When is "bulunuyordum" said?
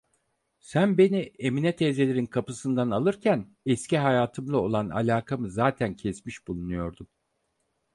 6.47-7.07